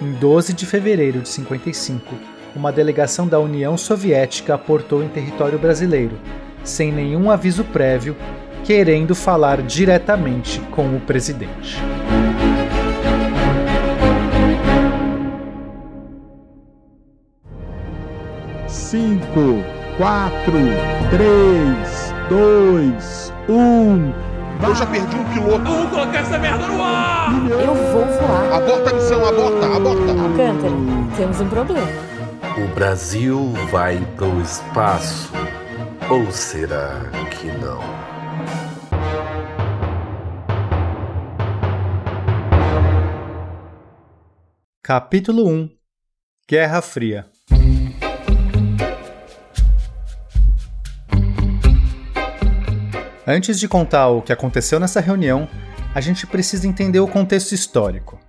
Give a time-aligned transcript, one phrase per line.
[0.00, 2.14] Em 12 de fevereiro de 55,
[2.54, 6.18] uma delegação da União Soviética aportou em território brasileiro,
[6.62, 8.14] sem nenhum aviso prévio,
[8.62, 11.78] querendo falar diretamente com o presidente.
[18.68, 19.64] Cinco,
[19.96, 20.58] quatro,
[21.10, 24.35] três, dois, um.
[24.62, 25.64] Eu já perdi um piloto.
[25.64, 27.30] Vamos colocar essa merda no ar!
[27.50, 28.52] Eu vou voar.
[28.54, 30.12] Aborta a missão, aborta, aborta.
[30.12, 31.88] Alcântara, temos um problema.
[32.58, 35.30] O Brasil vai pro espaço.
[36.08, 37.80] Ou será que não?
[44.82, 45.68] Capítulo 1
[46.48, 47.26] Guerra Fria
[53.28, 55.48] Antes de contar o que aconteceu nessa reunião,
[55.92, 58.20] a gente precisa entender o contexto histórico.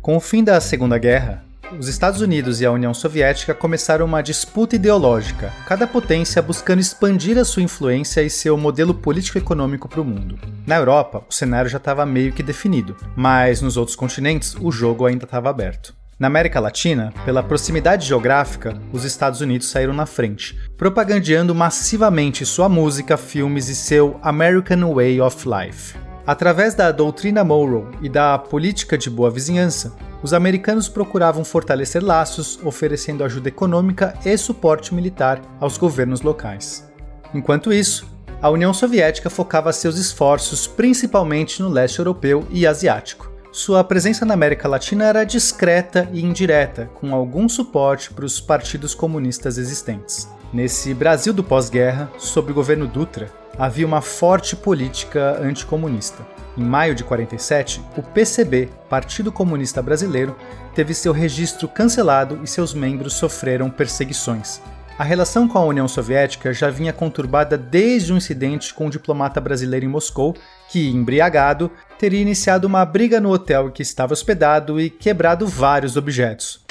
[0.00, 1.44] Com o fim da Segunda Guerra,
[1.76, 7.36] os Estados Unidos e a União Soviética começaram uma disputa ideológica, cada potência buscando expandir
[7.38, 10.38] a sua influência e seu modelo político-econômico para o mundo.
[10.64, 15.06] Na Europa, o cenário já estava meio que definido, mas nos outros continentes o jogo
[15.06, 15.92] ainda estava aberto.
[16.18, 22.70] Na América Latina, pela proximidade geográfica, os Estados Unidos saíram na frente, propagandeando massivamente sua
[22.70, 25.94] música, filmes e seu American Way of Life.
[26.26, 32.58] Através da doutrina Monroe e da política de boa vizinhança, os americanos procuravam fortalecer laços,
[32.64, 36.90] oferecendo ajuda econômica e suporte militar aos governos locais.
[37.34, 38.08] Enquanto isso,
[38.40, 43.35] a União Soviética focava seus esforços principalmente no leste europeu e asiático.
[43.56, 48.94] Sua presença na América Latina era discreta e indireta, com algum suporte para os partidos
[48.94, 50.28] comunistas existentes.
[50.52, 56.22] Nesse Brasil do pós-guerra, sob o governo Dutra, havia uma forte política anticomunista.
[56.54, 60.36] Em maio de 47, o PCB, Partido Comunista Brasileiro,
[60.74, 64.60] teve seu registro cancelado e seus membros sofreram perseguições.
[64.98, 69.38] A relação com a União Soviética já vinha conturbada desde um incidente com um diplomata
[69.42, 70.34] brasileiro em Moscou,
[70.70, 75.98] que, embriagado, teria iniciado uma briga no hotel em que estava hospedado e quebrado vários
[75.98, 76.64] objetos.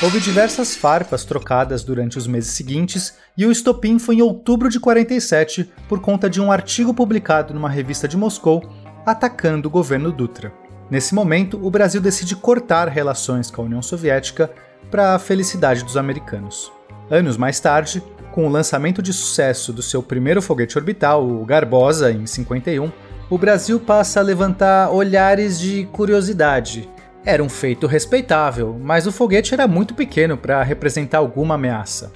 [0.00, 4.78] Houve diversas farpas trocadas durante os meses seguintes e o estopim foi em outubro de
[4.78, 8.62] 47 por conta de um artigo publicado numa revista de Moscou
[9.04, 10.52] atacando o governo Dutra.
[10.88, 14.48] Nesse momento, o Brasil decide cortar relações com a União Soviética
[14.90, 16.70] para a felicidade dos americanos.
[17.14, 18.02] Anos mais tarde,
[18.32, 22.90] com o lançamento de sucesso do seu primeiro foguete orbital, o Garbosa, em 51,
[23.30, 26.88] o Brasil passa a levantar olhares de curiosidade
[27.24, 32.12] era um feito respeitável, mas o foguete era muito pequeno para representar alguma ameaça.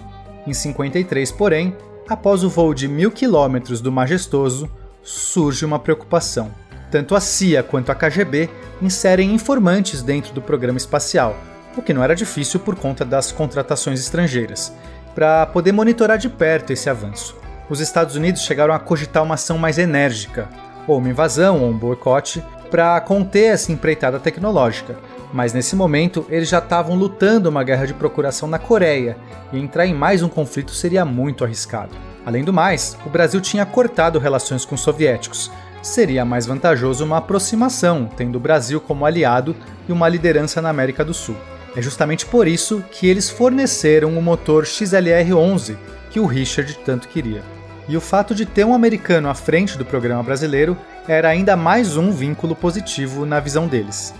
[0.47, 1.75] Em 53, porém,
[2.07, 4.71] após o voo de mil quilômetros do Majestoso,
[5.03, 6.51] surge uma preocupação.
[6.91, 8.51] Tanto a CIA quanto a KGB
[8.83, 11.37] inserem informantes dentro do programa espacial,
[11.79, 14.73] o que não era difícil por conta das contratações estrangeiras,
[15.15, 17.37] para poder monitorar de perto esse avanço.
[17.69, 20.49] Os Estados Unidos chegaram a cogitar uma ação mais enérgica,
[20.87, 24.97] ou uma invasão ou um boicote, para conter essa empreitada tecnológica,
[25.33, 29.17] mas nesse momento eles já estavam lutando uma guerra de procuração na Coreia
[29.53, 31.95] e entrar em mais um conflito seria muito arriscado.
[32.25, 35.51] Além do mais, o Brasil tinha cortado relações com os soviéticos.
[35.83, 39.57] Seria mais vantajoso uma aproximação, tendo o Brasil como aliado
[39.89, 41.37] e uma liderança na América do Sul.
[41.79, 45.77] É justamente por isso que eles forneceram o motor XLR-11
[46.11, 47.41] que o Richard tanto queria.
[47.89, 51.97] E o fato de ter um americano à frente do programa brasileiro era ainda mais
[51.97, 54.13] um vínculo positivo na visão deles.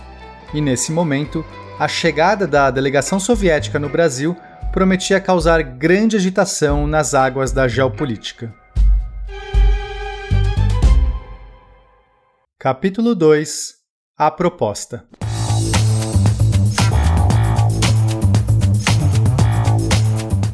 [0.53, 1.45] E nesse momento,
[1.77, 4.37] a chegada da delegação soviética no Brasil
[4.71, 8.53] prometia causar grande agitação nas águas da geopolítica.
[12.57, 13.73] Capítulo 2
[14.17, 15.03] A proposta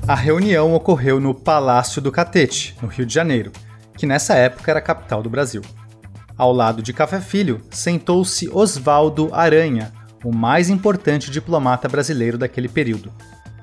[0.07, 3.51] A reunião ocorreu no Palácio do Catete, no Rio de Janeiro,
[3.97, 5.63] que nessa época era a capital do Brasil.
[6.37, 9.91] Ao lado de Café Filho, sentou-se Oswaldo Aranha,
[10.23, 13.11] o mais importante diplomata brasileiro daquele período.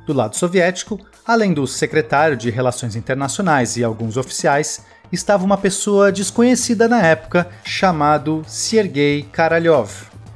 [0.04, 6.10] Do lado soviético, além do secretário de Relações Internacionais e alguns oficiais, estava uma pessoa
[6.10, 9.92] desconhecida na época chamado Sergei Karalyov,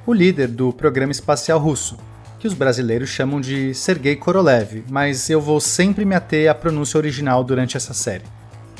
[0.06, 1.96] o líder do programa espacial russo,
[2.38, 6.98] que os brasileiros chamam de Sergei Korolev, mas eu vou sempre me ater à pronúncia
[6.98, 8.24] original durante essa série.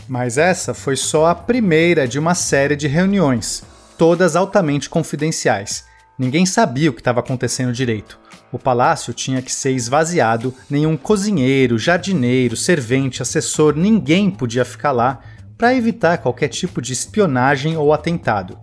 [0.08, 3.62] Mas essa foi só a primeira de uma série de reuniões,
[3.98, 5.84] todas altamente confidenciais.
[6.18, 8.18] Ninguém sabia o que estava acontecendo direito.
[8.52, 15.20] O palácio tinha que ser esvaziado, nenhum cozinheiro, jardineiro, servente, assessor, ninguém podia ficar lá
[15.58, 18.58] para evitar qualquer tipo de espionagem ou atentado.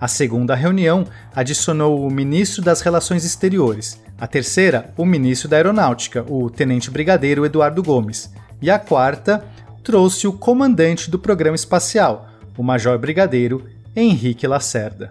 [0.00, 1.04] A segunda reunião
[1.34, 4.00] adicionou o ministro das Relações Exteriores.
[4.20, 8.30] A terceira, o ministro da Aeronáutica, o tenente brigadeiro Eduardo Gomes.
[8.60, 9.42] E a quarta
[9.82, 15.10] trouxe o comandante do programa espacial, o major brigadeiro Henrique Lacerda.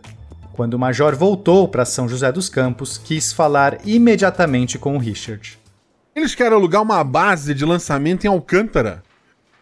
[0.54, 5.58] Quando o major voltou para São José dos Campos, quis falar imediatamente com o Richard.
[6.16, 9.02] Eles querem alugar uma base de lançamento em Alcântara.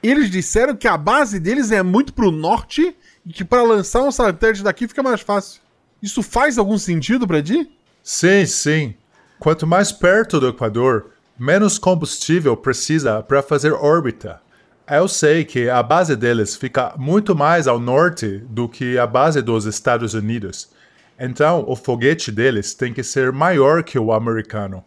[0.03, 2.93] Eles disseram que a base deles é muito pro norte
[3.25, 5.61] e que para lançar um satélite daqui fica mais fácil.
[6.03, 7.71] Isso faz algum sentido para ti?
[8.03, 8.93] Sim, sim.
[9.39, 14.41] Quanto mais perto do Equador, menos combustível precisa para fazer órbita.
[14.89, 19.41] Eu sei que a base deles fica muito mais ao norte do que a base
[19.41, 20.69] dos Estados Unidos.
[21.19, 24.83] Então, o foguete deles tem que ser maior que o americano.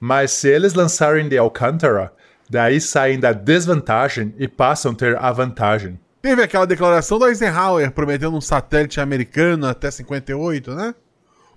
[0.00, 2.12] Mas se eles lançarem de Alcântara,
[2.48, 6.00] daí saem da desvantagem e passam a ter a vantagem.
[6.20, 10.94] Teve aquela declaração do Eisenhower prometendo um satélite americano até 58, né?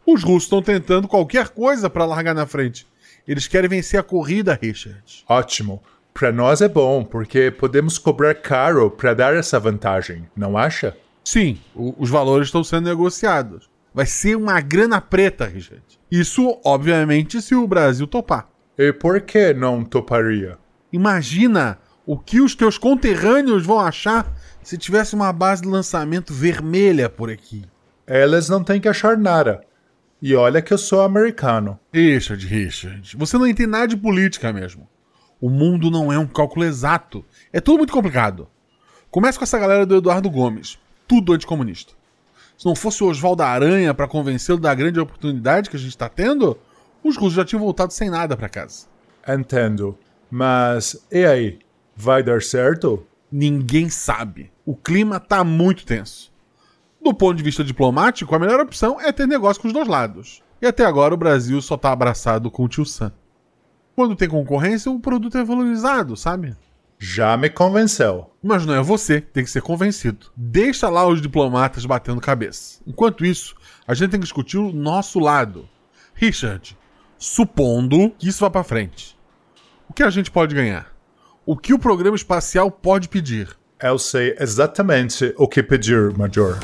[0.07, 2.87] Os russos estão tentando qualquer coisa para largar na frente.
[3.27, 5.03] Eles querem vencer a corrida, Richard.
[5.27, 5.83] Ótimo.
[6.13, 10.95] Para nós é bom, porque podemos cobrar caro para dar essa vantagem, não acha?
[11.23, 13.69] Sim, o- os valores estão sendo negociados.
[13.93, 15.83] Vai ser uma grana preta, Richard.
[16.09, 18.47] Isso, obviamente, se o Brasil topar.
[18.77, 20.57] E por que não toparia?
[20.91, 24.33] Imagina o que os teus conterrâneos vão achar
[24.63, 27.65] se tivesse uma base de lançamento vermelha por aqui.
[28.07, 29.61] Eles não têm que achar nada.
[30.21, 31.79] E olha que eu sou americano.
[31.93, 34.89] Richard, Richard, você não entende nada de política mesmo.
[35.39, 37.23] O mundo não é um cálculo exato.
[37.53, 38.47] É tudo muito complicado.
[39.11, 40.79] Começa com essa galera do Eduardo Gomes.
[41.07, 41.93] Tudo anticomunista.
[42.57, 46.09] Se não fosse o Oswaldo Aranha para convencê-lo da grande oportunidade que a gente está
[46.09, 46.57] tendo,
[47.03, 48.87] os russos já tinham voltado sem nada para casa.
[49.27, 49.95] Entendo.
[50.29, 51.59] Mas e aí?
[51.95, 53.05] Vai dar certo?
[53.31, 54.51] Ninguém sabe.
[54.65, 56.31] O clima tá muito tenso.
[57.07, 60.43] Do ponto de vista diplomático, a melhor opção é ter negócio com os dois lados.
[60.61, 63.13] E até agora o Brasil só tá abraçado com o tio Sam.
[63.95, 66.53] Quando tem concorrência, o produto é valorizado, sabe?
[66.99, 68.29] Já me convenceu.
[68.43, 70.27] Mas não é você tem que ser convencido.
[70.35, 72.81] Deixa lá os diplomatas batendo cabeça.
[72.85, 73.55] Enquanto isso,
[73.87, 75.65] a gente tem que discutir o nosso lado.
[76.13, 76.77] Richard,
[77.17, 79.17] supondo que isso vá pra frente,
[79.89, 80.93] o que a gente pode ganhar?
[81.45, 83.47] O que o programa espacial pode pedir?
[83.81, 86.59] Eu sei exatamente o que pedir, Major.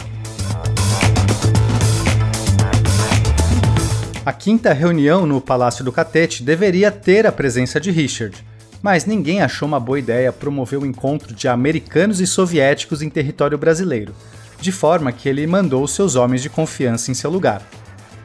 [4.25, 8.41] A quinta reunião no Palácio do Catete deveria ter a presença de Richard,
[8.81, 13.57] mas ninguém achou uma boa ideia promover o encontro de americanos e soviéticos em território
[13.57, 14.15] brasileiro,
[14.61, 17.61] de forma que ele mandou seus homens de confiança em seu lugar.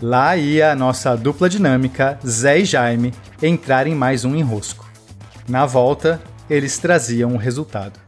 [0.00, 3.12] Lá ia a nossa dupla dinâmica, Zé e Jaime,
[3.42, 4.88] entrar em mais um enrosco.
[5.48, 7.98] Na volta, eles traziam o resultado.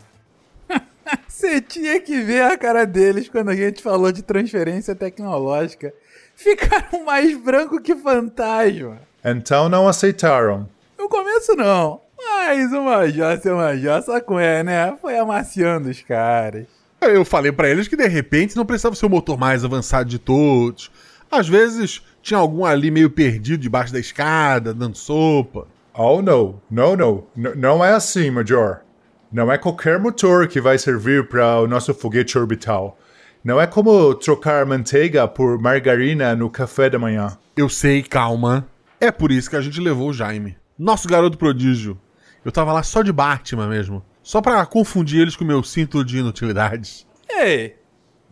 [1.27, 5.93] Você tinha que ver a cara deles quando a gente falou de transferência tecnológica.
[6.43, 8.99] Ficaram mais branco que fantasma.
[9.25, 10.69] Então não aceitaram.
[10.99, 14.97] No começo não, mas o Major, seu Major, sabe como é, né?
[15.01, 16.65] Foi amaciando os caras.
[17.01, 20.19] Eu falei pra eles que de repente não precisava ser o motor mais avançado de
[20.19, 20.91] todos.
[21.31, 25.67] Às vezes tinha algum ali meio perdido debaixo da escada, dando sopa.
[25.95, 26.61] Oh, não.
[26.71, 27.25] Não, não.
[27.37, 28.79] N- não é assim, Major.
[29.33, 32.99] Não é qualquer motor que vai servir para o nosso foguete orbital.
[33.43, 37.39] Não é como trocar manteiga por margarina no café da manhã.
[37.57, 38.69] Eu sei, calma.
[39.01, 40.59] É por isso que a gente levou o Jaime.
[40.79, 41.99] Nosso garoto prodígio.
[42.45, 44.05] Eu tava lá só de Batman mesmo.
[44.23, 47.07] Só pra confundir eles com meu cinto de inutilidades.
[47.31, 47.77] Ei,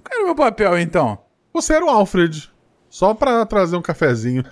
[0.05, 1.19] qual era o meu papel então?
[1.55, 2.51] Você era o Alfred.
[2.91, 4.45] Só pra trazer um cafezinho.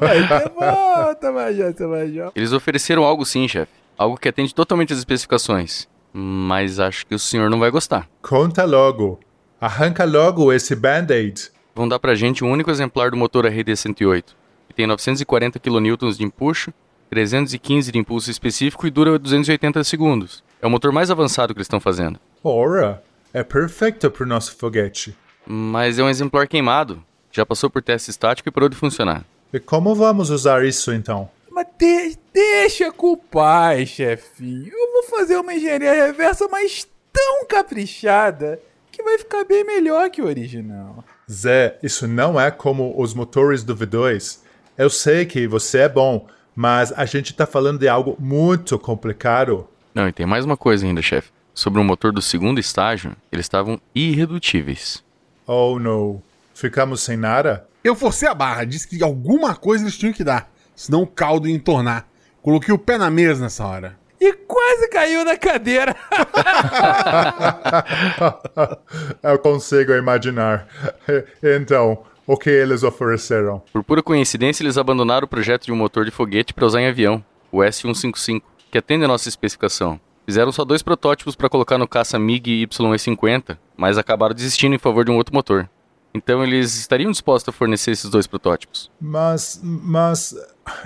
[0.00, 2.32] Aí tá bom, tá Major, seu Major.
[2.34, 3.72] Eles ofereceram algo sim, chefe.
[3.96, 5.88] Algo que atende totalmente às especificações.
[6.16, 8.08] Mas acho que o senhor não vai gostar.
[8.22, 9.18] Conta logo.
[9.60, 11.50] Arranca logo esse band-aid.
[11.74, 14.24] Vão dar pra gente um único exemplar do motor RD-108,
[14.68, 16.72] que tem 940 kN de empuxo,
[17.10, 20.44] 315 de impulso específico e dura 280 segundos.
[20.62, 22.20] É o motor mais avançado que eles estão fazendo.
[22.44, 23.02] Ora,
[23.32, 25.16] é perfeito pro nosso foguete.
[25.44, 27.02] Mas é um exemplar queimado.
[27.32, 29.24] Já passou por teste estático e parou de funcionar.
[29.52, 31.28] E como vamos usar isso então?
[31.54, 34.72] Mas de- deixa com o pai, chefinho.
[34.72, 40.20] Eu vou fazer uma engenharia reversa, mas tão caprichada que vai ficar bem melhor que
[40.20, 41.04] o original.
[41.30, 44.40] Zé, isso não é como os motores do V2.
[44.76, 49.68] Eu sei que você é bom, mas a gente tá falando de algo muito complicado.
[49.94, 51.30] Não, e tem mais uma coisa ainda, chefe.
[51.54, 55.04] Sobre o motor do segundo estágio, eles estavam irredutíveis.
[55.46, 56.20] Oh, não.
[56.52, 57.66] Ficamos sem nada?
[57.82, 60.52] Eu forcei a barra, disse que alguma coisa eles tinham que dar.
[60.74, 62.06] Senão o caldo ia entornar.
[62.42, 63.96] Coloquei o pé na mesa nessa hora.
[64.20, 65.94] e quase caiu na cadeira.
[69.22, 70.66] Eu consigo imaginar.
[71.42, 73.62] Então, o que eles ofereceram?
[73.72, 76.88] Por pura coincidência, eles abandonaram o projeto de um motor de foguete para usar em
[76.88, 80.00] avião, o S-155, que atende a nossa especificação.
[80.24, 85.04] Fizeram só dois protótipos para colocar no caça MiG YE-50, mas acabaram desistindo em favor
[85.04, 85.68] de um outro motor.
[86.14, 88.88] Então eles estariam dispostos a fornecer esses dois protótipos.
[89.00, 90.34] Mas, mas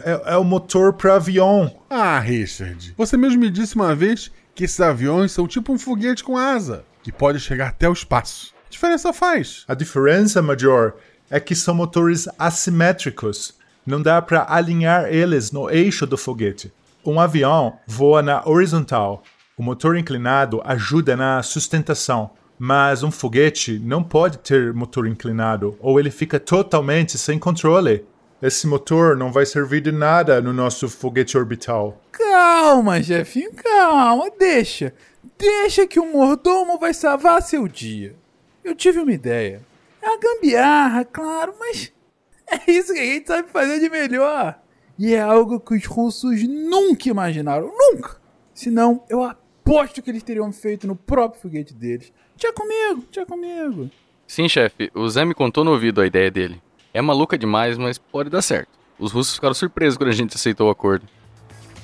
[0.03, 1.71] é, é o motor para avião.
[1.91, 6.25] Ah, Richard, você mesmo me disse uma vez que esses aviões são tipo um foguete
[6.25, 8.55] com asa, que pode chegar até o espaço.
[8.65, 9.65] Que diferença faz?
[9.69, 10.95] A diferença, Major,
[11.31, 13.55] é que são motores assimétricos.
[13.87, 16.73] Não dá para alinhar eles no eixo do foguete.
[17.05, 19.23] Um avião voa na horizontal.
[19.57, 22.31] O motor inclinado ajuda na sustentação.
[22.59, 28.05] Mas um foguete não pode ter motor inclinado, ou ele fica totalmente sem controle.
[28.43, 32.01] Esse motor não vai servir de nada no nosso foguete orbital.
[32.11, 34.93] Calma, Jefinho, calma, deixa.
[35.39, 38.17] Deixa que o mordomo vai salvar seu dia.
[38.65, 39.61] Eu tive uma ideia.
[40.03, 41.93] É uma gambiarra, claro, mas
[42.51, 44.61] é isso que a gente sabe fazer de melhor.
[44.99, 48.21] E é algo que os russos nunca imaginaram, nunca.
[48.53, 49.23] Senão, eu
[49.69, 52.11] aposto que eles teriam feito no próprio foguete deles.
[52.37, 53.91] Tinha comigo, tinha comigo.
[54.27, 56.61] Sim, chefe, o Zé me contou no ouvido a ideia dele.
[56.95, 58.71] É maluca demais, mas pode dar certo.
[58.99, 61.07] Os russos ficaram surpresos quando a gente aceitou o acordo.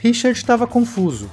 [0.00, 1.31] Richard estava confuso.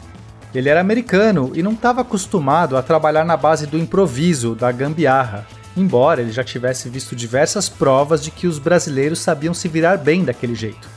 [0.53, 5.47] Ele era americano e não estava acostumado a trabalhar na base do improviso, da gambiarra,
[5.77, 10.25] embora ele já tivesse visto diversas provas de que os brasileiros sabiam se virar bem
[10.25, 10.89] daquele jeito.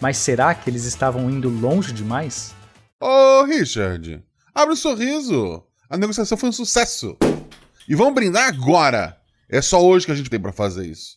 [0.00, 2.54] Mas será que eles estavam indo longe demais?
[3.00, 4.22] Ô, Richard,
[4.54, 5.62] abre um sorriso.
[5.88, 7.16] A negociação foi um sucesso.
[7.88, 9.18] E vamos brindar agora.
[9.48, 11.16] É só hoje que a gente tem para fazer isso.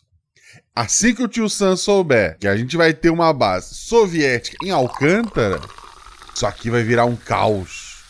[0.76, 4.72] Assim que o tio Sam souber que a gente vai ter uma base soviética em
[4.72, 5.62] Alcântara,
[6.34, 8.04] isso aqui vai virar um caos.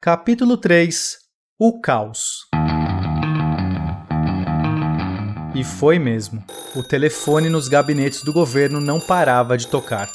[0.00, 1.18] Capítulo 3
[1.58, 2.46] O Caos
[5.54, 6.44] E foi mesmo.
[6.76, 10.08] O telefone nos gabinetes do governo não parava de tocar.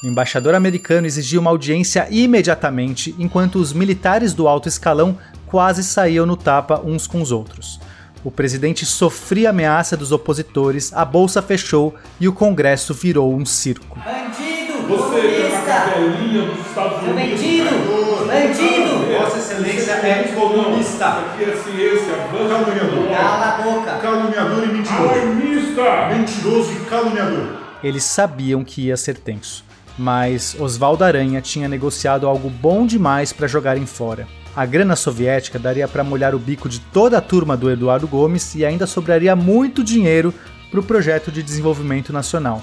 [0.00, 6.24] O embaixador americano exigia uma audiência imediatamente, enquanto os militares do alto escalão quase saíam
[6.24, 7.80] no tapa uns com os outros.
[8.22, 13.98] O presidente sofria ameaça dos opositores, a bolsa fechou e o Congresso virou um circo.
[13.98, 14.86] Bandido!
[14.86, 15.64] Você comunista!
[15.66, 17.40] cadelinha dos Estados Unidos.
[17.40, 18.26] bandido!
[18.26, 19.18] Bandido!
[19.18, 21.06] Vossa Excelência é comunista.
[21.06, 23.08] Aqui é ciência, Caluniador.
[23.16, 23.98] Cala a boca!
[23.98, 25.02] Caluniador e mentiroso.
[25.02, 26.08] Alarmista!
[26.14, 27.68] Mentiroso e caluniador.
[27.82, 29.64] Eles sabiam que ia ser tenso,
[29.98, 34.28] mas Oswaldo Aranha tinha negociado algo bom demais para jogarem fora.
[34.54, 38.54] A grana soviética daria para molhar o bico de toda a turma do Eduardo Gomes
[38.54, 40.32] e ainda sobraria muito dinheiro
[40.70, 42.62] para o projeto de desenvolvimento nacional.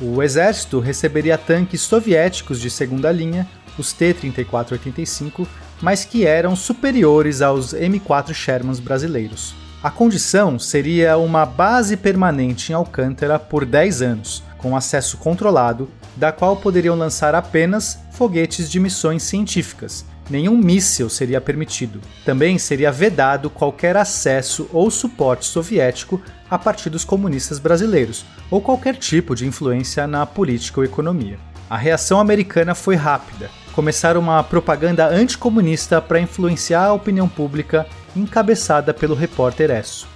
[0.00, 3.48] O exército receberia tanques soviéticos de segunda linha,
[3.78, 5.46] os T-34-85,
[5.80, 9.54] mas que eram superiores aos M4 Shermans brasileiros.
[9.82, 16.32] A condição seria uma base permanente em Alcântara por 10 anos, com acesso controlado, da
[16.32, 20.04] qual poderiam lançar apenas foguetes de missões científicas.
[20.30, 22.00] Nenhum míssil seria permitido.
[22.24, 29.34] Também seria vedado qualquer acesso ou suporte soviético a partidos comunistas brasileiros, ou qualquer tipo
[29.34, 31.38] de influência na política ou economia.
[31.68, 33.50] A reação americana foi rápida.
[33.72, 40.13] Começaram uma propaganda anticomunista para influenciar a opinião pública, encabeçada pelo repórter Esso.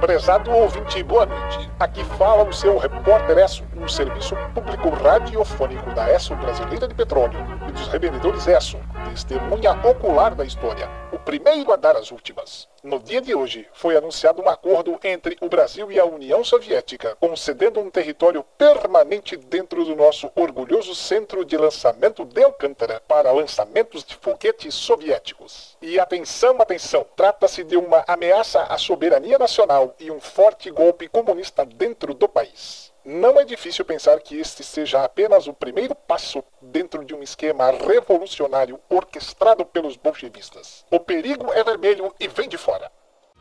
[0.00, 1.68] Prezado ouvinte, boa noite.
[1.80, 7.38] Aqui fala o seu repórter ESSO, um serviço público radiofônico da ESSO Brasileira de Petróleo
[7.68, 8.78] e dos revendedores ESSO,
[9.10, 10.88] testemunha ocular da história,
[11.18, 12.68] o primeiro a dar as últimas.
[12.82, 17.16] No dia de hoje, foi anunciado um acordo entre o Brasil e a União Soviética,
[17.18, 24.04] concedendo um território permanente dentro do nosso orgulhoso centro de lançamento de Alcântara para lançamentos
[24.04, 25.76] de foguetes soviéticos.
[25.82, 31.66] E atenção, atenção, trata-se de uma ameaça à soberania nacional e um forte golpe comunista
[31.66, 32.92] dentro do país.
[33.10, 37.70] Não é difícil pensar que este seja apenas o primeiro passo dentro de um esquema
[37.70, 40.84] revolucionário orquestrado pelos bolchevistas.
[40.90, 42.90] O perigo é vermelho e vem de fora.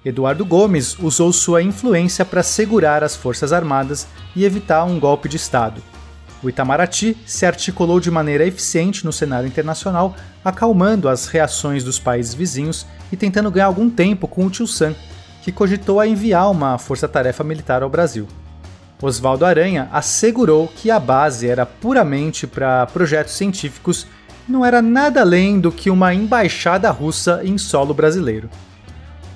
[0.06, 5.36] Eduardo Gomes usou sua influência para segurar as Forças Armadas e evitar um golpe de
[5.36, 5.84] Estado.
[6.42, 12.34] O Itamaraty se articulou de maneira eficiente no cenário internacional, acalmando as reações dos países
[12.34, 14.96] vizinhos e tentando ganhar algum tempo com o Tio Sam,
[15.44, 18.30] que cogitou a enviar uma força-tarefa militar ao Brasil.
[19.02, 24.08] Oswaldo Aranha assegurou que a base era puramente para projetos científicos
[24.48, 28.50] não era nada além do que uma embaixada russa em solo brasileiro.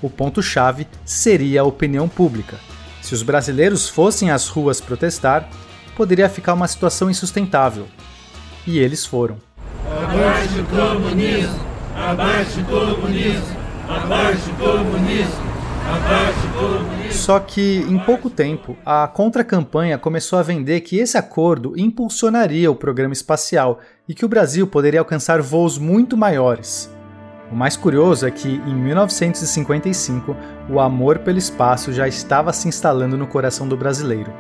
[0.01, 2.57] O ponto-chave seria a opinião pública.
[3.01, 5.47] Se os brasileiros fossem às ruas protestar,
[5.95, 7.87] poderia ficar uma situação insustentável.
[8.65, 9.37] E eles foram.
[9.85, 11.59] Abaixo o comunismo!
[11.95, 13.57] Abaixo o comunismo!
[13.87, 15.50] Abaixo o comunismo!
[17.11, 22.75] Só que, em pouco tempo, a contra-campanha começou a vender que esse acordo impulsionaria o
[22.75, 26.89] programa espacial e que o Brasil poderia alcançar voos muito maiores.
[27.51, 30.35] O mais curioso é que, em 1955,
[30.69, 34.33] o amor pelo espaço já estava se instalando no coração do brasileiro.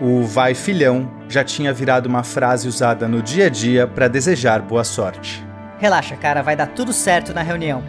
[0.00, 4.60] O vai filhão já tinha virado uma frase usada no dia a dia para desejar
[4.60, 5.44] boa sorte.
[5.78, 7.82] Relaxa, cara, vai dar tudo certo na reunião.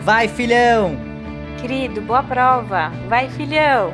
[0.00, 1.15] Vai, filhão!
[1.60, 2.90] Querido, boa prova.
[3.08, 3.92] Vai, filhão.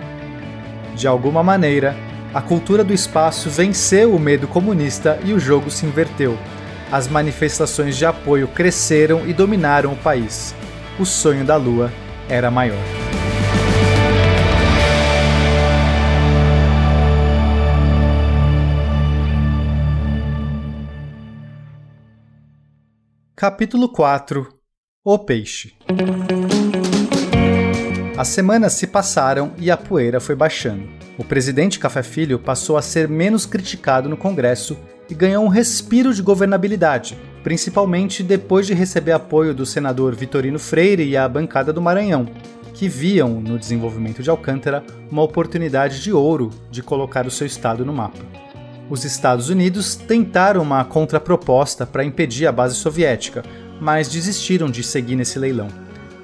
[0.94, 1.96] De alguma maneira,
[2.34, 6.36] a cultura do espaço venceu o medo comunista e o jogo se inverteu.
[6.90, 10.54] As manifestações de apoio cresceram e dominaram o país.
[10.98, 11.90] O sonho da Lua
[12.28, 12.78] era maior.
[23.34, 24.46] Capítulo 4
[25.04, 25.74] O Peixe
[28.14, 30.86] As semanas se passaram e a poeira foi baixando.
[31.16, 34.78] O presidente Café Filho passou a ser menos criticado no Congresso
[35.08, 41.08] e ganhou um respiro de governabilidade, principalmente depois de receber apoio do senador Vitorino Freire
[41.08, 42.28] e a bancada do Maranhão,
[42.74, 47.84] que viam no desenvolvimento de Alcântara uma oportunidade de ouro de colocar o seu estado
[47.84, 48.20] no mapa.
[48.90, 53.42] Os Estados Unidos tentaram uma contraproposta para impedir a base soviética,
[53.80, 55.68] mas desistiram de seguir nesse leilão.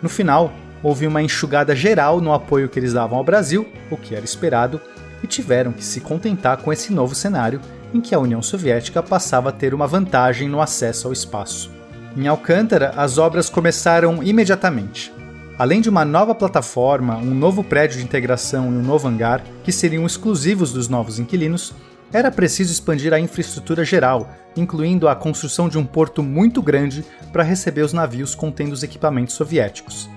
[0.03, 4.15] No final, houve uma enxugada geral no apoio que eles davam ao Brasil, o que
[4.15, 4.81] era esperado,
[5.23, 7.61] e tiveram que se contentar com esse novo cenário
[7.93, 11.71] em que a União Soviética passava a ter uma vantagem no acesso ao espaço.
[12.17, 15.13] Em Alcântara, as obras começaram imediatamente.
[15.59, 19.73] Além de uma nova plataforma, um novo prédio de integração e um novo hangar, que
[19.73, 21.75] seriam exclusivos dos novos inquilinos,
[22.13, 27.43] era preciso expandir a infraestrutura geral, incluindo a construção de um porto muito grande para
[27.43, 30.09] receber os navios contendo os equipamentos soviéticos.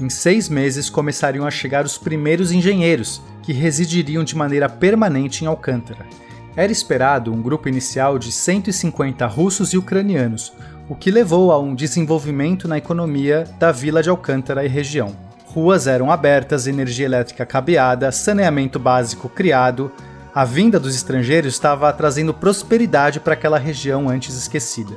[0.00, 5.48] Em seis meses começariam a chegar os primeiros engenheiros, que residiriam de maneira permanente em
[5.48, 6.06] Alcântara.
[6.54, 10.52] Era esperado um grupo inicial de 150 russos e ucranianos,
[10.88, 15.16] o que levou a um desenvolvimento na economia da vila de Alcântara e região.
[15.46, 19.90] Ruas eram abertas, energia elétrica cabeada, saneamento básico criado.
[20.32, 24.94] A vinda dos estrangeiros estava trazendo prosperidade para aquela região antes esquecida.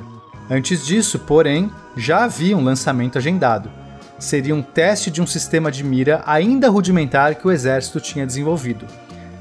[0.48, 3.81] Antes disso, porém, já havia um lançamento agendado.
[4.22, 8.86] Seria um teste de um sistema de mira ainda rudimentar que o exército tinha desenvolvido.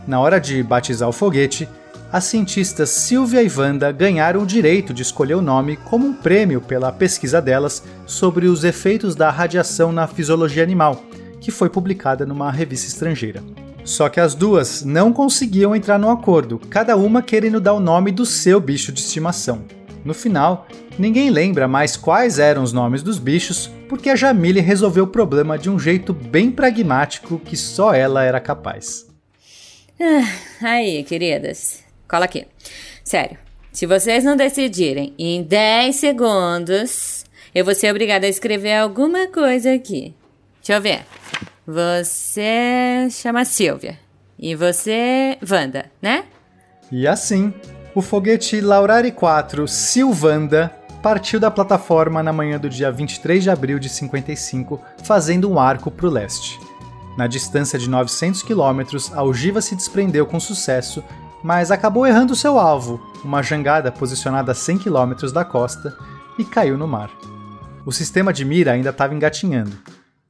[0.08, 1.70] Na hora de batizar o foguete,
[2.12, 6.60] as cientistas Silvia e Wanda ganharam o direito de escolher o nome como um prêmio
[6.60, 11.04] pela pesquisa delas sobre os efeitos da radiação na fisiologia animal,
[11.40, 13.44] que foi publicada numa revista estrangeira.
[13.84, 18.12] Só que as duas não conseguiam entrar no acordo, cada uma querendo dar o nome
[18.12, 19.62] do seu bicho de estimação.
[20.04, 20.66] No final,
[21.02, 25.58] ninguém lembra mais quais eram os nomes dos bichos, porque a Jamile resolveu o problema
[25.58, 29.08] de um jeito bem pragmático que só ela era capaz.
[30.00, 31.84] Ah, aí, queridas.
[32.08, 32.46] Cola aqui.
[33.04, 33.38] Sério,
[33.72, 39.74] se vocês não decidirem em 10 segundos, eu vou ser obrigada a escrever alguma coisa
[39.74, 40.14] aqui.
[40.60, 41.02] Deixa eu ver.
[41.66, 43.98] Você chama Silvia.
[44.38, 46.26] E você, Wanda, né?
[46.92, 47.54] E assim,
[47.94, 53.80] o foguete Laurari 4 Silvanda partiu da plataforma na manhã do dia 23 de abril
[53.80, 56.60] de 55, fazendo um arco para o leste.
[57.18, 61.04] Na distância de 900 quilômetros, a ogiva se desprendeu com sucesso,
[61.44, 65.98] mas acabou errando seu alvo, uma jangada posicionada a 100 quilômetros da costa,
[66.38, 67.10] e caiu no mar.
[67.86, 69.78] O sistema de mira ainda estava engatinhando.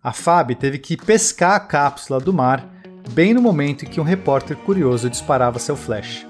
[0.04, 2.66] A FAB teve que pescar a cápsula do mar
[3.12, 6.26] bem no momento em que um repórter curioso disparava seu flash.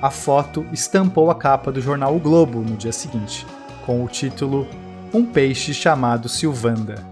[0.00, 3.46] A foto estampou a capa do jornal O Globo no dia seguinte,
[3.86, 4.66] com o título
[5.14, 7.06] Um peixe chamado Silvanda.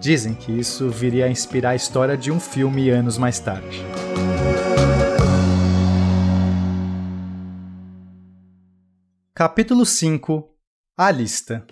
[0.00, 3.84] Dizem que isso viria a inspirar a história de um filme anos mais tarde.
[9.34, 10.48] Capítulo 5
[10.96, 11.66] A Lista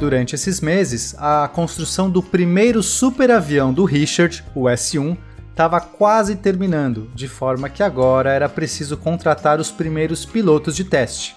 [0.00, 5.16] Durante esses meses, a construção do primeiro superavião do Richard, o S-1,
[5.50, 11.36] estava quase terminando, de forma que agora era preciso contratar os primeiros pilotos de teste.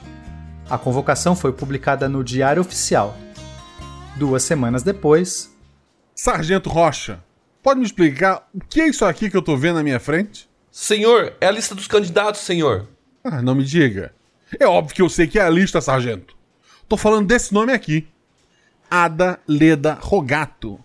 [0.69, 3.17] A convocação foi publicada no Diário Oficial.
[4.15, 5.54] Duas semanas depois.
[6.15, 7.23] Sargento Rocha,
[7.62, 10.49] pode me explicar o que é isso aqui que eu tô vendo na minha frente?
[10.71, 12.88] Senhor, é a lista dos candidatos, senhor.
[13.23, 14.13] Ah, não me diga.
[14.60, 16.36] É óbvio que eu sei que é a lista, sargento.
[16.88, 18.08] Tô falando desse nome aqui.
[18.89, 20.80] Ada Leda Rogato.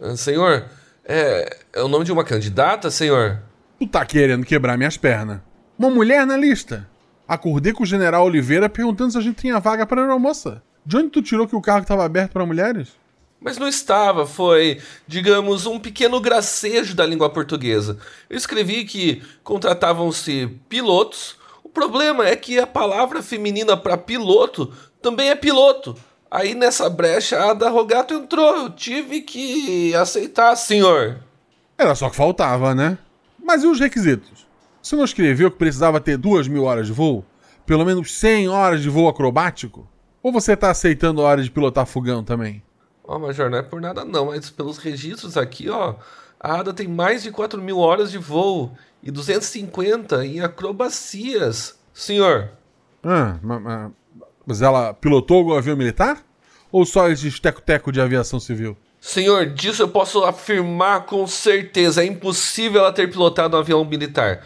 [0.00, 0.66] Ah, senhor,
[1.04, 3.42] é, é o nome de uma candidata, senhor?
[3.80, 5.40] Tu tá querendo quebrar minhas pernas.
[5.76, 6.88] Uma mulher na lista.
[7.26, 10.62] Acordei com o general Oliveira perguntando se a gente tinha vaga para aeromoça.
[10.86, 12.90] De onde tu tirou que o carro estava aberto para mulheres?
[13.40, 17.98] Mas não estava, foi, digamos, um pequeno gracejo da língua portuguesa.
[18.30, 21.36] Eu escrevi que contratavam-se pilotos.
[21.64, 25.96] O problema é que a palavra feminina para piloto também é piloto.
[26.30, 28.56] Aí nessa brecha a da Rogato entrou.
[28.56, 31.18] Eu tive que aceitar, senhor.
[31.76, 32.98] Era só que faltava, né?
[33.42, 34.46] Mas e os requisitos?
[34.82, 37.24] Você não escreveu que precisava ter duas mil horas de voo?
[37.66, 39.88] Pelo menos 100 horas de voo acrobático?
[40.22, 42.62] Ou você tá aceitando horas de pilotar fogão também?
[43.02, 45.96] Ó, oh, Major, não é por nada não, mas pelos registros aqui, ó,
[46.40, 51.78] a Ada tem mais de 4 mil horas de voo e 250 em acrobacias.
[51.92, 52.50] Senhor.
[53.02, 53.38] Ah,
[54.46, 56.22] mas ela pilotou o avião militar?
[56.72, 58.76] Ou só esse teco-teco de aviação civil?
[59.06, 62.02] Senhor, disso eu posso afirmar com certeza.
[62.02, 64.42] É impossível ela ter pilotado um avião militar.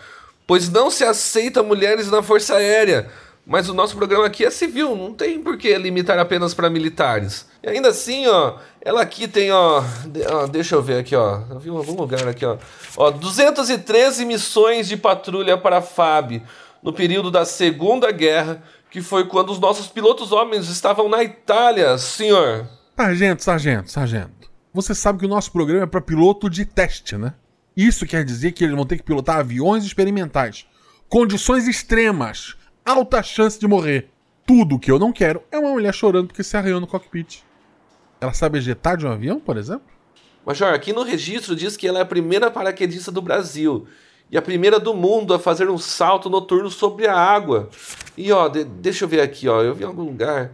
[0.49, 3.09] Pois não se aceita mulheres na Força Aérea.
[3.47, 7.47] Mas o nosso programa aqui é civil, não tem por que limitar apenas para militares.
[7.63, 9.81] E ainda assim, ó, ela aqui tem, ó,
[10.29, 12.59] ó, deixa eu ver aqui, ó, eu vi algum lugar aqui, ó,
[12.97, 16.43] ó, 213 missões de patrulha para a FAB
[16.83, 21.97] no período da Segunda Guerra, que foi quando os nossos pilotos homens estavam na Itália,
[21.97, 22.67] senhor.
[22.97, 24.38] Sargento, sargento, sargento.
[24.79, 27.35] Você sabe que o nosso programa é para piloto de teste, né?
[27.77, 30.69] Isso quer dizer que eles vão ter que pilotar aviões experimentais.
[31.09, 34.09] Condições extremas alta chance de morrer.
[34.47, 37.41] Tudo que eu não quero é uma mulher chorando porque se arranhou no cockpit.
[38.21, 39.89] Ela sabe ejetar de um avião, por exemplo?
[40.47, 43.89] Major, aqui no registro diz que ela é a primeira paraquedista do Brasil
[44.31, 47.69] e a primeira do mundo a fazer um salto noturno sobre a água.
[48.17, 50.53] E ó, de, deixa eu ver aqui, ó, eu vi em algum lugar.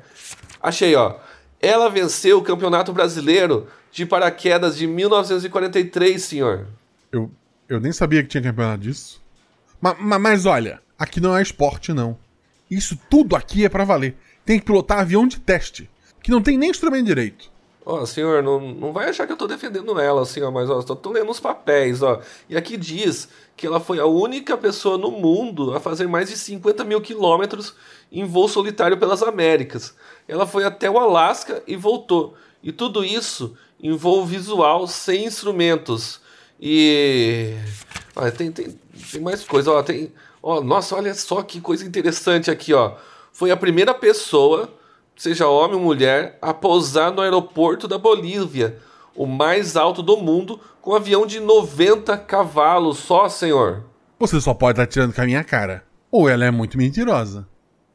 [0.62, 1.16] Achei, ó.
[1.60, 6.66] Ela venceu o Campeonato Brasileiro de Paraquedas de 1943, senhor.
[7.12, 7.30] Eu,
[7.68, 9.22] eu nem sabia que tinha campeonato disso.
[9.80, 12.18] Ma, ma, mas olha, aqui não é esporte, não.
[12.68, 14.16] Isso tudo aqui é para valer.
[14.44, 15.88] Tem que pilotar avião de teste,
[16.20, 17.52] que não tem nem instrumento direito.
[17.86, 20.82] Ó, oh, senhor, não, não vai achar que eu tô defendendo ela, ó, mas ó,
[20.82, 22.20] tô, tô lendo os papéis, ó.
[22.48, 26.36] E aqui diz que ela foi a única pessoa no mundo a fazer mais de
[26.36, 27.76] 50 mil quilômetros
[28.10, 29.94] em voo solitário pelas Américas.
[30.26, 32.34] Ela foi até o Alasca e voltou.
[32.60, 33.54] E tudo isso
[33.96, 36.20] voo visual sem instrumentos.
[36.60, 37.54] E.
[38.16, 38.78] Olha, tem, tem,
[39.10, 39.82] tem mais coisa, ó.
[39.82, 40.12] Tem.
[40.42, 42.96] Ó, nossa, olha só que coisa interessante aqui, ó.
[43.32, 44.72] Foi a primeira pessoa,
[45.16, 48.78] seja homem ou mulher, a pousar no aeroporto da Bolívia,
[49.14, 53.84] o mais alto do mundo, com um avião de 90 cavalos só, senhor.
[54.18, 55.84] Você só pode estar tirando com a minha cara.
[56.10, 57.48] Ou ela é muito mentirosa.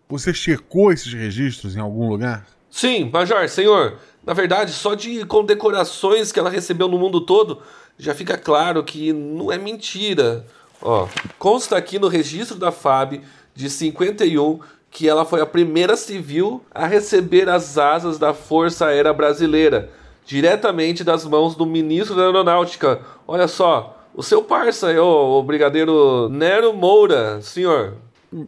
[0.10, 2.46] Você checou esses registros em algum lugar?
[2.70, 3.98] Sim, Major, senhor.
[4.30, 7.63] Na verdade, só de condecorações que ela recebeu no mundo todo,
[7.98, 10.46] já fica claro que não é mentira.
[10.80, 11.08] Ó,
[11.39, 13.24] consta aqui no registro da FAB
[13.56, 14.60] de 51
[14.92, 19.89] que ela foi a primeira civil a receber as asas da Força Aérea Brasileira,
[20.24, 23.02] diretamente das mãos do ministro da Aeronáutica.
[23.28, 27.96] Olha só, o seu parça, o, brigadeiro Nero Moura, senhor.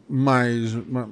[0.08, 1.08] Mas, mas,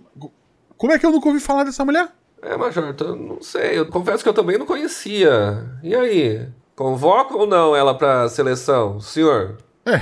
[0.77, 2.18] Como é que eu nunca ouvi falar dessa mulher?
[2.41, 3.77] É, Major, eu não sei.
[3.77, 5.79] Eu confesso que eu também não conhecia.
[5.83, 6.47] E aí?
[6.75, 9.57] Convoca ou não ela pra seleção, senhor?
[9.85, 10.01] É,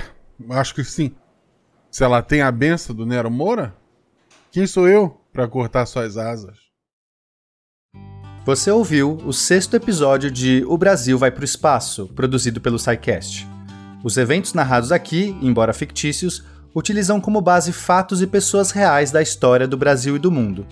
[0.50, 1.15] Acho que sim.
[1.89, 3.73] Se ela tem a benção do Nero Moura,
[4.52, 6.58] quem sou eu para cortar suas asas?
[8.45, 13.47] Você ouviu o sexto episódio de O Brasil Vai para o Espaço, produzido pelo SciCast.
[14.04, 19.67] Os eventos narrados aqui, embora fictícios, utilizam como base fatos e pessoas reais da história
[19.67, 20.65] do Brasil e do mundo.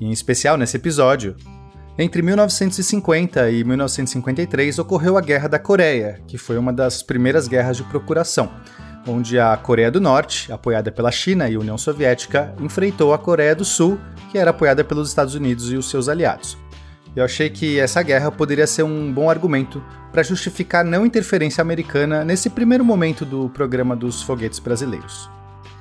[0.00, 1.36] Em especial nesse episódio,
[1.98, 7.76] entre 1950 e 1953 ocorreu a Guerra da Coreia, que foi uma das primeiras guerras
[7.76, 8.50] de procuração
[9.06, 13.64] onde a Coreia do Norte, apoiada pela China e União Soviética, enfrentou a Coreia do
[13.64, 13.98] Sul,
[14.30, 16.58] que era apoiada pelos Estados Unidos e os seus aliados.
[17.14, 19.82] Eu achei que essa guerra poderia ser um bom argumento
[20.12, 25.35] para justificar não interferência americana nesse primeiro momento do programa dos foguetes brasileiros.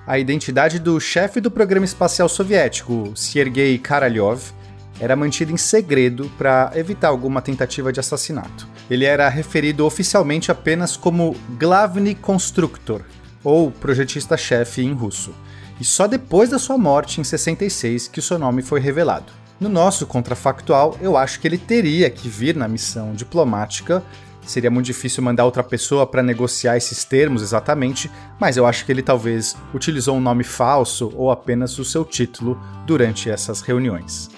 [0.08, 4.52] A identidade do chefe do programa espacial soviético, Sergei Karalyov,
[5.00, 8.68] era mantida em segredo para evitar alguma tentativa de assassinato.
[8.88, 13.02] Ele era referido oficialmente apenas como Glavny Konstruktor,
[13.44, 15.34] ou projetista-chefe em russo,
[15.82, 19.34] e só depois da sua morte, em 66, que o seu nome foi revelado.
[19.60, 24.04] No nosso contrafactual, eu acho que ele teria que vir na missão diplomática.
[24.46, 28.92] Seria muito difícil mandar outra pessoa para negociar esses termos exatamente, mas eu acho que
[28.92, 34.30] ele talvez utilizou um nome falso ou apenas o seu título durante essas reuniões.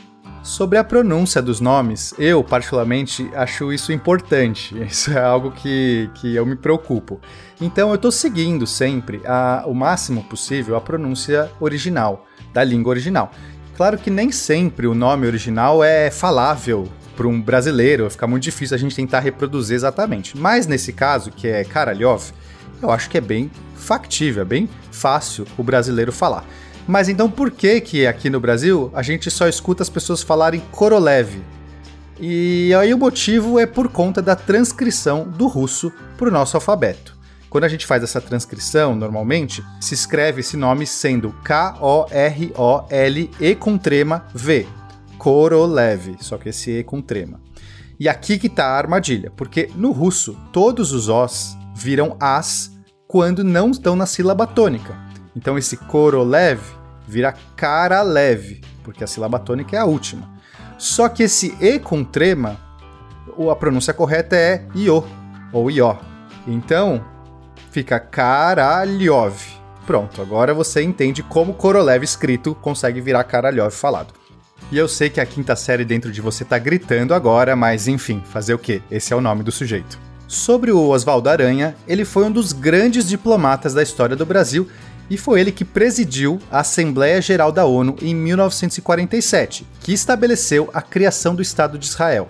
[0.48, 4.74] Sobre a pronúncia dos nomes, eu particularmente acho isso importante.
[4.82, 7.20] Isso é algo que, que eu me preocupo.
[7.60, 13.30] Então eu estou seguindo sempre a, o máximo possível a pronúncia original, da língua original.
[13.76, 18.76] Claro que nem sempre o nome original é falável para um brasileiro, fica muito difícil
[18.76, 20.38] a gente tentar reproduzir exatamente.
[20.38, 22.32] Mas nesse caso, que é Karalyov,
[22.82, 26.46] eu acho que é bem factível, é bem fácil o brasileiro falar.
[26.88, 30.62] Mas então por que que aqui no Brasil a gente só escuta as pessoas falarem
[30.72, 31.42] Korolev?
[32.20, 37.18] E aí o motivo é por conta da transcrição do russo para o nosso alfabeto.
[37.50, 42.06] Quando a gente faz essa transcrição, normalmente, se escreve esse nome sendo K-O-R-O-L-E
[43.56, 44.68] com trema V.
[45.18, 47.40] Korolev, só que esse E com trema.
[48.00, 52.72] E aqui que tá a armadilha, porque no russo todos os Os viram As
[53.08, 54.96] quando não estão na sílaba tônica.
[55.36, 56.62] Então esse Korolev
[57.08, 60.30] vira Karalev, porque a sílaba tônica é a última.
[60.78, 62.58] Só que esse E com trema,
[63.52, 65.04] a pronúncia correta é Io,
[65.52, 65.98] ou Ió.
[66.46, 67.04] Então,
[67.72, 69.36] fica Karalyov.
[69.86, 74.14] Pronto, agora você entende como Korolev escrito consegue virar Karalyov falado.
[74.72, 78.22] E eu sei que a quinta série dentro de você tá gritando agora, mas enfim,
[78.26, 78.82] fazer o quê?
[78.92, 79.98] Esse é o nome do sujeito.
[80.28, 84.68] Sobre o Oswaldo Aranha, ele foi um dos grandes diplomatas da história do Brasil
[85.10, 90.82] e foi ele que presidiu a Assembleia Geral da ONU em 1947, que estabeleceu a
[90.82, 92.28] criação do Estado de Israel.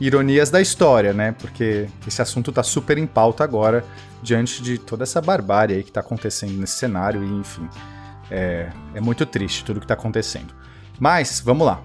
[0.00, 1.32] Ironias da história, né?
[1.32, 3.84] Porque esse assunto está super em pauta agora,
[4.22, 7.68] diante de toda essa barbárie aí que está acontecendo nesse cenário, e enfim,
[8.30, 10.54] é, é muito triste tudo que está acontecendo.
[10.98, 11.82] Mas, vamos lá.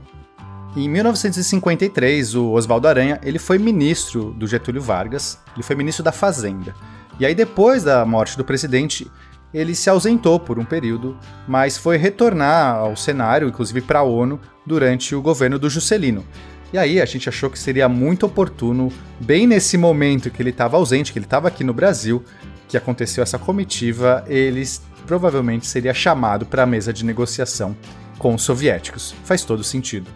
[0.75, 6.11] Em 1953, o Oswaldo Aranha ele foi ministro do Getúlio Vargas, ele foi ministro da
[6.11, 6.73] Fazenda.
[7.19, 9.09] E aí, depois da morte do presidente,
[9.53, 11.15] ele se ausentou por um período,
[11.47, 16.25] mas foi retornar ao cenário, inclusive para a ONU, durante o governo do Juscelino.
[16.73, 20.75] E aí a gente achou que seria muito oportuno, bem nesse momento que ele estava
[20.75, 22.23] ausente, que ele estava aqui no Brasil,
[22.67, 24.63] que aconteceu essa comitiva, ele
[25.05, 27.77] provavelmente seria chamado para a mesa de negociação
[28.23, 29.13] com os soviéticos.
[29.25, 30.09] Faz todo sentido.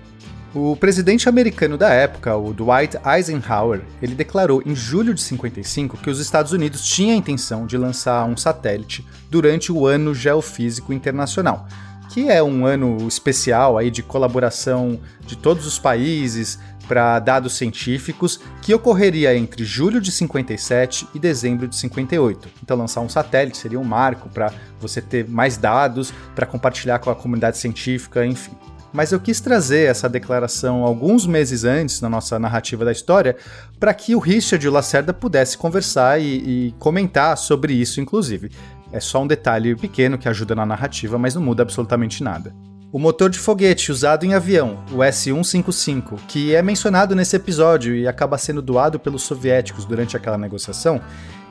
[0.56, 6.10] O presidente americano da época, o Dwight Eisenhower, ele declarou em julho de 55 que
[6.10, 11.68] os Estados Unidos tinham a intenção de lançar um satélite durante o Ano Geofísico Internacional,
[12.10, 18.40] que é um ano especial aí de colaboração de todos os países para dados científicos,
[18.62, 22.50] que ocorreria entre julho de 57 e dezembro de 58.
[22.64, 27.10] Então lançar um satélite seria um marco para você ter mais dados para compartilhar com
[27.10, 28.56] a comunidade científica, enfim
[28.94, 33.36] mas eu quis trazer essa declaração alguns meses antes na nossa narrativa da história
[33.80, 38.50] para que o Richard e o Lacerda pudessem conversar e, e comentar sobre isso, inclusive.
[38.92, 42.56] É só um detalhe pequeno que ajuda na narrativa, mas não muda absolutamente nada.
[42.90, 48.08] O motor de foguete usado em avião, o S-155, que é mencionado nesse episódio e
[48.08, 51.02] acaba sendo doado pelos soviéticos durante aquela negociação,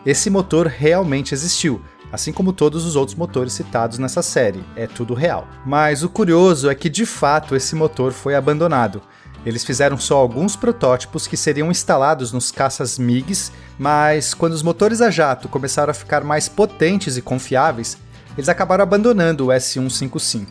[0.07, 5.13] esse motor realmente existiu, assim como todos os outros motores citados nessa série, é tudo
[5.13, 5.47] real.
[5.67, 9.03] Mas o curioso é que de fato esse motor foi abandonado.
[9.45, 15.03] Eles fizeram só alguns protótipos que seriam instalados nos caças MiGs, mas quando os motores
[15.03, 17.99] a jato começaram a ficar mais potentes e confiáveis,
[18.39, 20.47] eles acabaram abandonando o S155.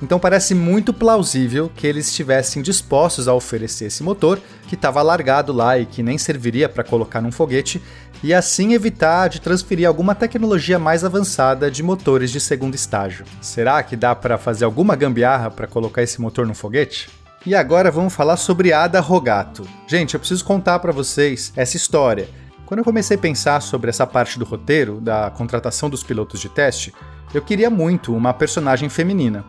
[0.00, 5.52] Então parece muito plausível que eles estivessem dispostos a oferecer esse motor, que estava largado
[5.52, 7.82] lá e que nem serviria para colocar num foguete,
[8.22, 13.24] e assim evitar de transferir alguma tecnologia mais avançada de motores de segundo estágio.
[13.40, 17.08] Será que dá para fazer alguma gambiarra para colocar esse motor no foguete?
[17.44, 19.66] E agora vamos falar sobre Ada Rogato.
[19.86, 22.28] Gente, eu preciso contar para vocês essa história.
[22.66, 26.48] Quando eu comecei a pensar sobre essa parte do roteiro, da contratação dos pilotos de
[26.48, 26.92] teste,
[27.32, 29.44] eu queria muito uma personagem feminina.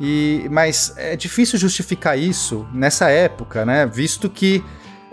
[0.00, 3.86] E, mas é difícil justificar isso nessa época, né?
[3.86, 4.62] Visto que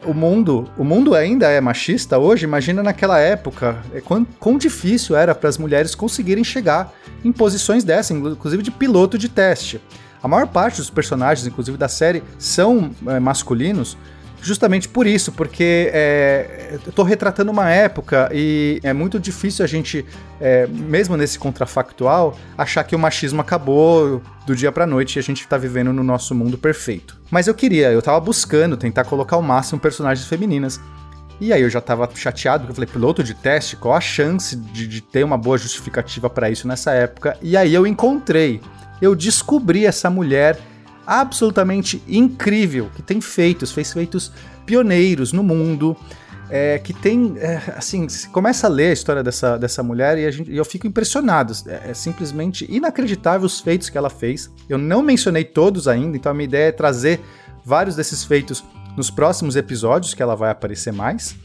[0.06, 5.15] o mundo, o mundo ainda é machista hoje, imagina naquela época, é, quão, quão difícil
[5.15, 9.80] era para as mulheres conseguirem chegar em posições dessas, inclusive de piloto de teste.
[10.24, 13.98] A maior parte dos personagens, inclusive da série, são é, masculinos,
[14.41, 19.67] justamente por isso, porque é, eu tô retratando uma época e é muito difícil a
[19.67, 20.06] gente,
[20.39, 25.23] é, mesmo nesse contrafactual, achar que o machismo acabou do dia pra noite e a
[25.23, 27.19] gente tá vivendo no nosso mundo perfeito.
[27.30, 30.80] Mas eu queria, eu tava buscando tentar colocar ao máximo personagens femininas.
[31.39, 34.56] E aí eu já tava chateado, porque eu falei, piloto de teste, qual a chance
[34.56, 37.36] de, de ter uma boa justificativa para isso nessa época?
[37.41, 38.62] E aí eu encontrei,
[39.01, 40.60] eu descobri essa mulher
[41.06, 44.32] absolutamente incrível, que tem feitos, fez feitos
[44.66, 45.96] pioneiros no mundo,
[46.50, 50.52] é, que tem, é, assim, começa a ler a história dessa, dessa mulher e, gente,
[50.52, 51.54] e eu fico impressionado.
[51.66, 54.52] É, é, simplesmente inacreditável os feitos que ela fez.
[54.68, 57.22] Eu não mencionei todos ainda, então a minha ideia é trazer
[57.64, 58.64] vários desses feitos
[58.98, 61.36] nos próximos episódios que ela vai aparecer mais.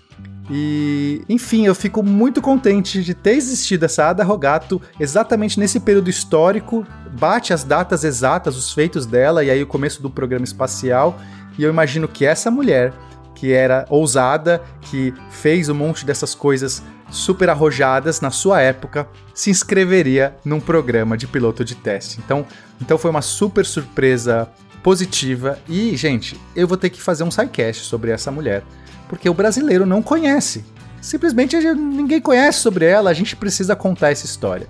[0.50, 6.08] E, enfim, eu fico muito contente de ter existido essa Ada Rogato exatamente nesse período
[6.08, 6.86] histórico,
[7.18, 11.18] bate as datas exatas, os feitos dela e aí o começo do programa espacial.
[11.58, 12.92] E eu imagino que essa mulher,
[13.34, 19.50] que era ousada, que fez um monte dessas coisas super arrojadas na sua época, se
[19.50, 22.20] inscreveria num programa de piloto de teste.
[22.24, 22.46] Então,
[22.80, 24.48] então foi uma super surpresa
[24.82, 28.62] positiva e, gente, eu vou ter que fazer um sidecast sobre essa mulher
[29.08, 30.64] porque o brasileiro não conhece.
[31.00, 34.68] Simplesmente ninguém conhece sobre ela, a gente precisa contar essa história.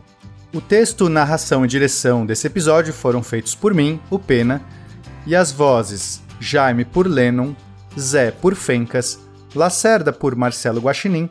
[0.52, 4.62] O texto, narração e direção desse episódio foram feitos por mim, o Pena,
[5.26, 7.54] e as vozes Jaime por Lennon,
[7.98, 9.18] Zé por Fencas,
[9.54, 11.30] Lacerda por Marcelo Guaxinim,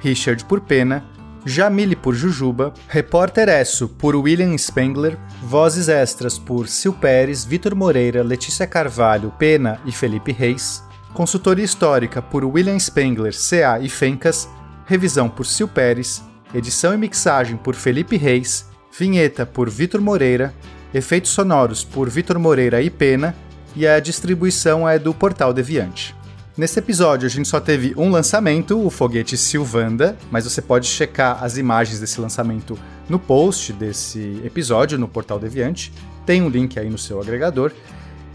[0.00, 1.04] Richard por Pena,
[1.44, 8.22] Jamile por Jujuba, Repórter Esso por William Spengler, vozes extras por Sil Pérez, Vitor Moreira,
[8.22, 14.48] Letícia Carvalho, Pena e Felipe Reis, Consultoria Histórica por William Spengler, CA e Fencas,
[14.86, 16.22] revisão por Sil Pérez,
[16.54, 18.66] edição e mixagem por Felipe Reis,
[18.98, 20.54] vinheta por Vitor Moreira,
[20.92, 23.36] efeitos sonoros por Vitor Moreira e Pena,
[23.76, 26.14] e a distribuição é do Portal Deviante.
[26.56, 31.42] Nesse episódio a gente só teve um lançamento, o foguete Silvanda, mas você pode checar
[31.42, 35.92] as imagens desse lançamento no post desse episódio no Portal Deviante.
[36.26, 37.72] Tem um link aí no seu agregador.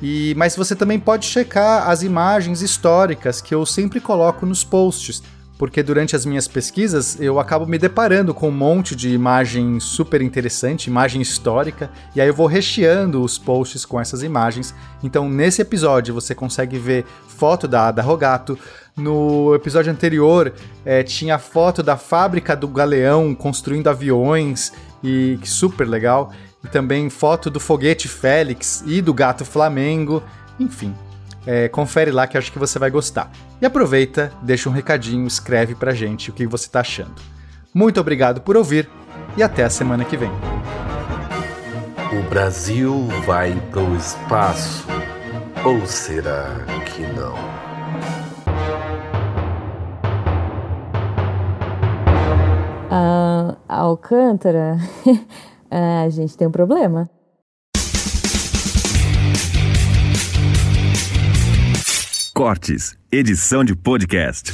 [0.01, 5.23] E, mas você também pode checar as imagens históricas que eu sempre coloco nos posts,
[5.57, 10.21] porque durante as minhas pesquisas eu acabo me deparando com um monte de imagem super
[10.21, 14.73] interessante, imagem histórica, e aí eu vou recheando os posts com essas imagens.
[15.03, 18.57] Então nesse episódio você consegue ver foto da Ada Rogato.
[18.95, 20.53] No episódio anterior
[20.85, 24.71] é, tinha foto da fábrica do Galeão construindo aviões
[25.03, 26.31] e super legal
[26.63, 30.23] e também foto do foguete Félix e do gato Flamengo,
[30.59, 30.95] enfim.
[31.45, 33.31] É, confere lá que acho que você vai gostar.
[33.61, 37.15] E aproveita, deixa um recadinho, escreve pra gente o que você tá achando.
[37.73, 38.89] Muito obrigado por ouvir
[39.37, 40.31] e até a semana que vem.
[42.11, 44.85] O Brasil vai pro espaço.
[45.63, 47.35] Ou será que não?
[52.89, 54.77] Ah, Alcântara?
[55.69, 57.09] É, a gente tem um problema.
[62.33, 64.53] Cortes, edição de podcast.